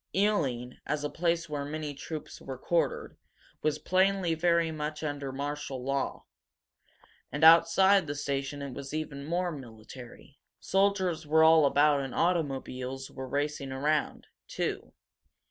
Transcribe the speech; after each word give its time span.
Ealing, 0.15 0.79
as 0.87 1.03
a 1.03 1.11
place 1.11 1.47
where 1.47 1.63
many 1.63 1.93
troops 1.93 2.41
were 2.41 2.57
quartered, 2.57 3.17
was 3.61 3.77
plainly 3.77 4.33
very 4.33 4.71
much 4.71 5.03
under 5.03 5.31
martial 5.31 5.83
law. 5.83 6.25
And 7.31 7.43
outside 7.43 8.07
the 8.07 8.15
station 8.15 8.63
it 8.63 8.73
was 8.73 8.95
even 8.95 9.23
more 9.27 9.51
military. 9.51 10.39
Soldiers 10.59 11.27
were 11.27 11.43
all 11.43 11.67
about 11.67 12.01
and 12.01 12.15
automobiles 12.15 13.11
were 13.11 13.27
racing 13.29 13.71
around, 13.71 14.25
too. 14.47 14.93